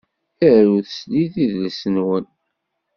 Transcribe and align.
Arut 0.49 0.87
slid 0.97 1.33
idles-nwen 1.43 2.25